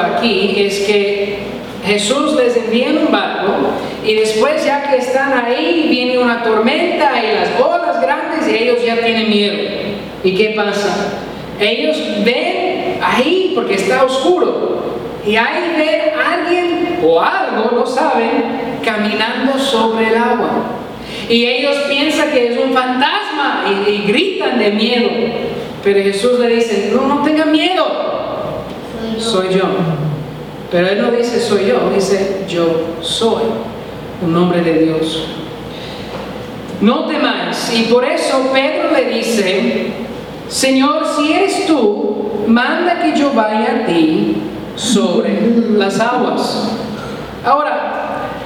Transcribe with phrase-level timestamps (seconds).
[0.00, 1.38] aquí es que
[1.84, 3.52] Jesús les envía en un barco
[4.04, 8.84] y después ya que están ahí viene una tormenta y las olas grandes y ellos
[8.84, 9.56] ya tienen miedo.
[10.22, 11.12] ¿Y qué pasa?
[11.60, 14.78] Ellos ven ahí porque está oscuro
[15.26, 20.50] y ahí ven a alguien o algo, no saben, caminando sobre el agua.
[21.28, 25.08] Y ellos piensan que es un fantasma y, gritan de miedo.
[25.84, 28.17] Pero Jesús le dice, no, no tengan miedo,
[29.18, 29.64] soy yo.
[30.70, 32.66] Pero él no dice soy yo, dice yo
[33.00, 33.44] soy,
[34.22, 35.24] un nombre de Dios.
[36.80, 37.72] No temáis.
[37.74, 39.92] Y por eso Pedro le dice,
[40.48, 44.36] Señor, si eres tú, manda que yo vaya a ti
[44.76, 46.70] sobre las aguas.
[47.44, 47.98] Ahora,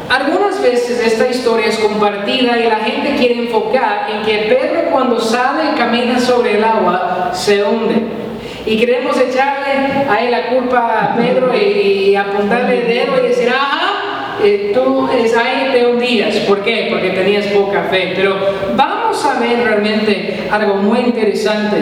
[0.08, 5.18] algunas veces esta historia es compartida y la gente quiere enfocar en que Pedro cuando
[5.20, 8.22] sale y camina sobre el agua se hunde.
[8.64, 13.48] Y queremos echarle a él la culpa a Pedro y, apuntarle el dedo y decir,
[13.48, 16.36] ajá, eh, tú es ahí te hundías.
[16.38, 16.88] ¿Por qué?
[16.90, 18.12] Porque tenías poca fe.
[18.14, 18.36] Pero
[18.76, 21.76] vamos a ver realmente algo muy interesante.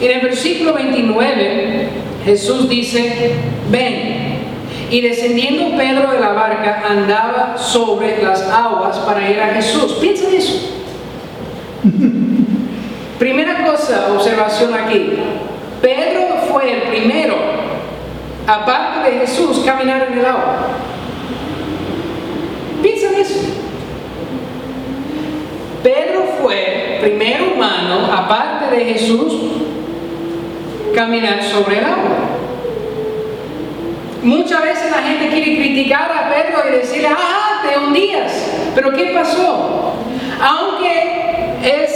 [0.00, 1.88] En el versículo 29,
[2.24, 3.32] Jesús dice,
[3.70, 4.28] ven.
[4.90, 9.98] Y descendiendo Pedro de la barca, andaba sobre las aguas para ir a Jesús.
[10.00, 10.74] Piensa en eso.
[13.18, 15.12] Primera cosa, observación aquí.
[15.80, 17.36] Pedro fue el primero,
[18.46, 20.68] aparte de Jesús, caminar en el agua.
[22.82, 23.40] Piensa en eso.
[25.82, 29.34] Pedro fue el primer humano, aparte de Jesús,
[30.94, 32.18] caminar sobre el agua.
[34.22, 38.32] Muchas veces la gente quiere criticar a Pedro y decirle, ah, te hundías.
[38.74, 39.94] Pero ¿qué pasó?
[40.40, 41.17] Aunque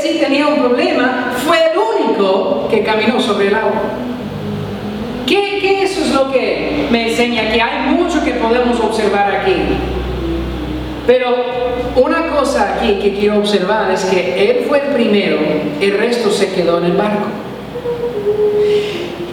[0.03, 3.83] sí tenía un problema, fue el único que caminó sobre el agua.
[5.27, 7.51] ¿Qué, ¿Qué, eso es lo que me enseña?
[7.53, 9.55] Que hay mucho que podemos observar aquí.
[11.07, 11.35] Pero
[11.97, 15.39] una cosa aquí que quiero observar es que él fue el primero,
[15.81, 17.27] el resto se quedó en el barco.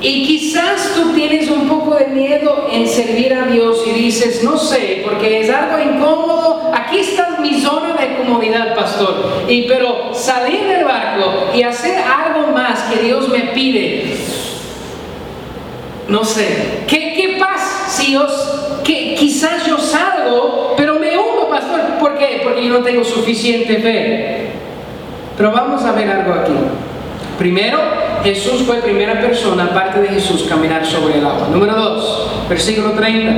[0.02, 4.58] Y quizás tú tienes un poco de miedo en servir a Dios y dices, no
[4.58, 6.59] sé, porque es algo incómodo.
[6.90, 9.44] Aquí está mi zona de comodidad, pastor.
[9.48, 14.18] Y pero salir del barco y hacer algo más que Dios me pide,
[16.08, 16.82] no sé.
[16.88, 18.18] ¿Qué, qué pasa si
[18.84, 21.80] que quizás yo salgo, pero me hundo, pastor?
[22.00, 22.42] ¿Por qué?
[22.44, 24.48] Porque yo no tengo suficiente fe.
[25.38, 26.54] Pero vamos a ver algo aquí.
[27.38, 27.78] Primero,
[28.24, 31.50] Jesús fue primera persona, aparte de Jesús, caminar sobre el agua.
[31.52, 33.32] Número 2, versículo 30.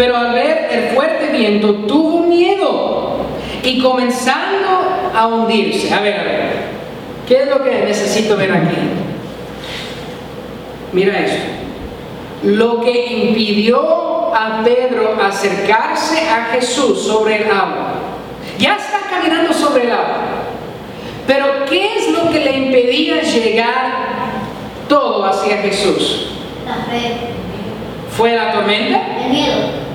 [0.00, 3.16] Pero al ver el fuerte viento tuvo miedo
[3.62, 5.92] y comenzando a hundirse.
[5.92, 6.52] A ver, a ver,
[7.28, 8.78] ¿qué es lo que necesito ver aquí?
[10.94, 11.42] Mira esto.
[12.44, 17.96] Lo que impidió a Pedro acercarse a Jesús sobre el agua.
[18.58, 20.20] Ya está caminando sobre el agua
[21.26, 23.92] pero ¿qué es lo que le impedía llegar
[24.88, 26.28] todo hacia Jesús?
[26.66, 27.12] La fe.
[28.16, 29.00] ¿Fue la tormenta?
[29.26, 29.89] El miedo.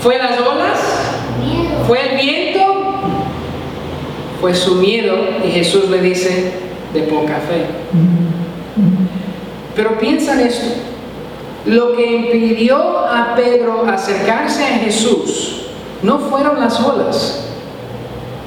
[0.00, 0.78] ¿Fue las olas?
[1.86, 2.60] ¿Fue el viento?
[4.40, 6.52] Fue su miedo y Jesús le dice
[6.92, 7.66] de poca fe.
[9.74, 10.66] Pero piensa en esto.
[11.66, 15.66] Lo que impidió a Pedro acercarse a Jesús
[16.02, 17.48] no fueron las olas,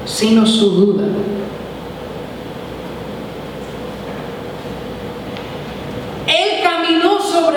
[0.06, 1.04] sino su duda.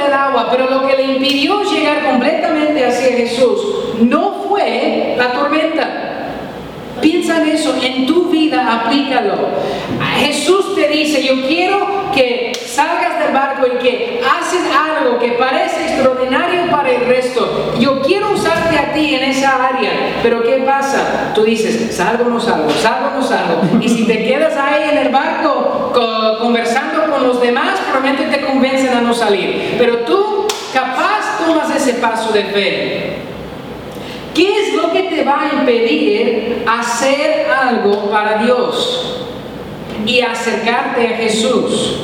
[0.06, 3.60] el agua, pero lo que le impidió llegar completamente hacia Jesús
[4.02, 6.10] no fue la tormenta.
[7.02, 9.34] Piensa en eso, en tu vida aplícalo.
[10.18, 15.84] Jesús te dice, yo quiero que salgas del barco y que haces algo que parece
[15.84, 17.74] extraordinario para el resto.
[17.80, 21.32] Yo quiero usarte a ti en esa área, pero ¿qué pasa?
[21.34, 23.62] Tú dices, salgo no salgo, salgo no salgo.
[23.82, 25.92] Y si te quedas ahí en el barco
[26.40, 29.76] conversando con los demás, probablemente te convencen a no salir.
[29.78, 30.23] Pero tú
[32.34, 33.14] de fe.
[34.34, 39.26] ¿Qué es lo que te va a impedir hacer algo para Dios
[40.06, 42.00] y acercarte a Jesús?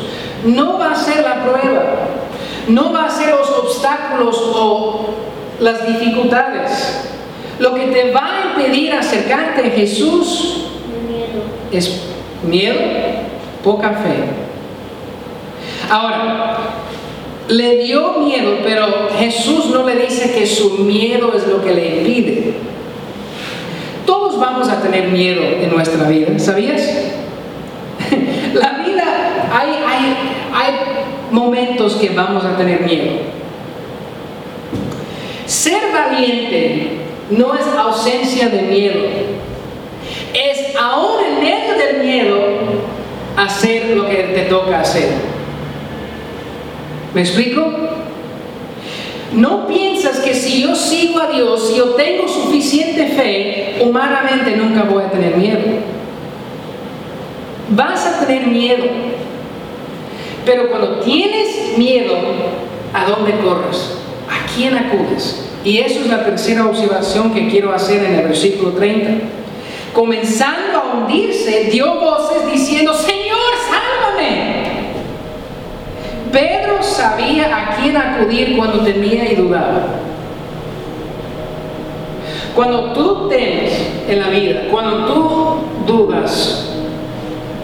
[0.45, 1.83] No va a ser la prueba,
[2.67, 5.09] no va a ser los obstáculos o
[5.59, 7.09] las dificultades.
[7.57, 10.65] Lo que te va a impedir acercarte a Jesús
[11.71, 12.01] es
[12.43, 12.79] miedo,
[13.63, 14.23] poca fe.
[15.89, 16.57] Ahora,
[17.49, 21.97] le dio miedo, pero Jesús no le dice que su miedo es lo que le
[21.97, 22.53] impide.
[24.05, 26.81] Todos vamos a tener miedo en nuestra vida, ¿sabías?
[28.53, 30.17] La vida, hay, hay,
[30.53, 30.73] hay
[31.31, 33.13] momentos que vamos a tener miedo.
[35.47, 36.99] Ser valiente
[37.31, 38.99] no es ausencia de miedo.
[40.33, 42.39] Es aún en medio del miedo
[43.35, 45.38] hacer lo que te toca hacer.
[47.13, 47.71] ¿Me explico?
[49.33, 54.83] No piensas que si yo sigo a Dios, si yo tengo suficiente fe, humanamente nunca
[54.83, 55.59] voy a tener miedo.
[57.69, 58.85] Vas a tener miedo.
[60.45, 62.15] Pero cuando tienes miedo,
[62.93, 63.97] ¿a dónde corres?
[64.27, 65.45] ¿A quién acudes?
[65.63, 69.25] Y eso es la tercera observación que quiero hacer en el versículo 30.
[69.93, 73.39] Comenzando a hundirse, dio voces diciendo, Señor,
[73.69, 74.59] sálvame.
[76.31, 79.87] Pedro sabía a quién acudir cuando temía y dudaba.
[82.55, 83.71] Cuando tú temes
[84.07, 86.73] en la vida, cuando tú dudas,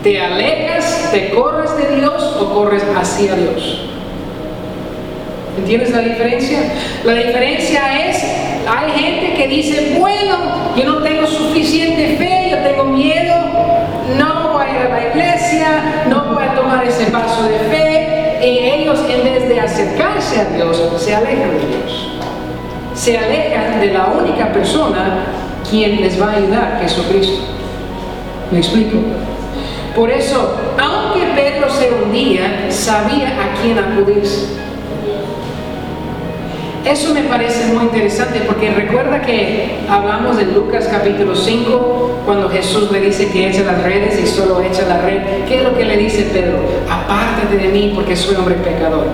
[0.04, 3.82] ¿te alejas, te corres de Dios o corres hacia Dios?
[5.58, 6.60] ¿Entiendes la diferencia?
[7.04, 8.24] La diferencia es,
[8.68, 10.38] hay gente que dice, bueno,
[10.76, 13.36] yo no tengo suficiente fe, yo tengo miedo,
[14.18, 17.95] no voy a ir a la iglesia, no voy a tomar ese paso de fe.
[18.46, 22.10] Y ellos en vez de acercarse a Dios, se alejan de Dios.
[22.94, 25.26] Se alejan de la única persona
[25.68, 27.40] quien les va a ayudar, Jesucristo.
[28.52, 29.00] ¿Me explico?
[29.96, 34.46] Por eso, aunque Pedro se hundía, sabía a quién acudirse.
[36.86, 42.92] Eso me parece muy interesante porque recuerda que hablamos de Lucas capítulo 5 cuando Jesús
[42.92, 45.46] le dice que eche las redes y solo echa la red.
[45.48, 46.60] ¿Qué es lo que le dice Pedro?
[46.88, 49.08] Apártate de mí porque soy hombre pecador.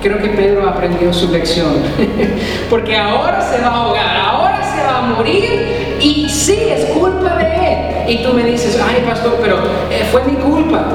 [0.00, 1.82] Creo que Pedro aprendió su lección.
[2.70, 7.34] porque ahora se va a ahogar, ahora se va a morir y sí, es culpa
[7.34, 8.10] de él.
[8.10, 9.56] Y tú me dices, ay pastor, pero
[9.90, 10.86] eh, fue mi culpa.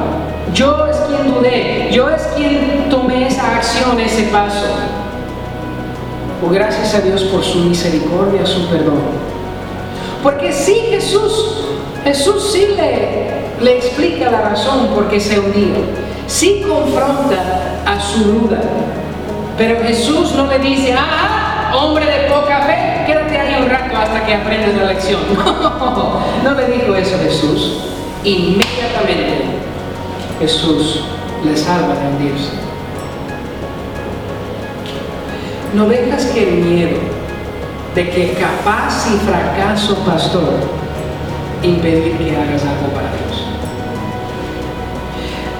[0.54, 5.03] Yo es quien dudé, yo es quien tomé esa acción, ese paso
[6.50, 9.02] gracias a Dios por su misericordia, su perdón.
[10.22, 11.66] Porque sí Jesús,
[12.04, 15.76] Jesús sí le, le explica la razón por qué se hundió.
[16.28, 18.62] Sí confronta a su duda.
[19.58, 23.96] Pero Jesús no le dice, ah, ah, hombre de poca fe, quédate ahí un rato
[23.96, 25.22] hasta que aprendes la lección.
[25.84, 27.80] No, no le dijo eso Jesús.
[28.24, 29.46] Inmediatamente
[30.40, 31.04] Jesús
[31.44, 32.73] le salva de hundirse.
[35.74, 36.98] No dejas que el miedo
[37.96, 40.54] de que capaz y fracaso, pastor,
[41.64, 43.48] impedir que hagas algo para Dios.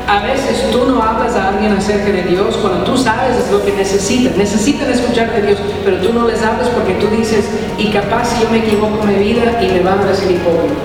[0.08, 3.72] A veces tú no hablas a alguien acerca de Dios cuando tú sabes lo que
[3.72, 4.38] necesitan.
[4.38, 7.46] Necesitan escuchar de Dios, pero tú no les hablas porque tú dices,
[7.78, 10.76] y capaz si yo me equivoco en mi vida y me van a decir hipócrita.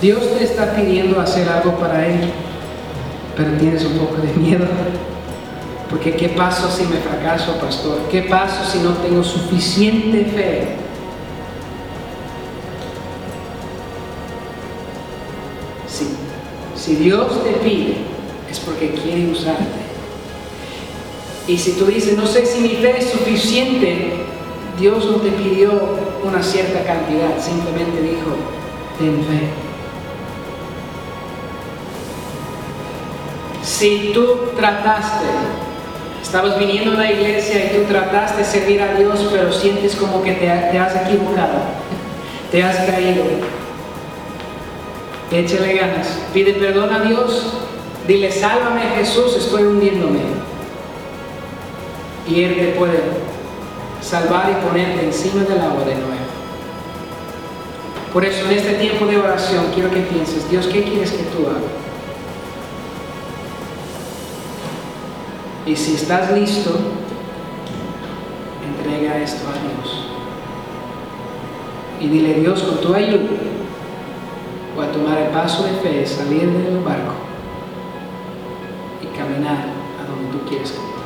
[0.00, 2.30] Dios te está pidiendo hacer algo para Él,
[3.36, 4.66] pero tienes un poco de miedo.
[5.90, 7.98] Porque ¿qué paso si me fracaso, pastor?
[8.10, 10.86] ¿Qué paso si no tengo suficiente fe?
[16.86, 17.96] Si Dios te pide,
[18.48, 19.64] es porque quiere usarte.
[21.48, 24.12] Y si tú dices, no sé si mi fe es suficiente,
[24.78, 25.72] Dios no te pidió
[26.22, 28.36] una cierta cantidad, simplemente dijo,
[29.00, 29.48] ten fe.
[33.64, 35.26] Si tú trataste
[36.26, 40.24] Estabas viniendo a la iglesia y tú trataste de servir a Dios, pero sientes como
[40.24, 41.60] que te, has equivocado,
[42.50, 43.22] te has caído.
[45.30, 47.52] Échale ganas, pide perdón a Dios,
[48.08, 50.18] dile, sálvame Jesús, estoy hundiéndome.
[52.28, 52.98] Y Él te puede
[54.02, 56.26] salvar y ponerte encima del agua de nuevo.
[58.12, 61.46] Por eso en este tiempo de oración quiero que pienses, Dios, ¿qué quieres que tú
[61.46, 61.62] hagas?
[65.66, 66.70] Y si estás listo,
[68.64, 70.06] entrega esto a Dios.
[72.00, 73.30] Y dile, Dios, con tu ayuda,
[74.76, 77.14] voy a tomar el paso de fe, salir del barco
[79.02, 79.66] y caminar
[80.00, 81.05] a donde tú quieres caminar.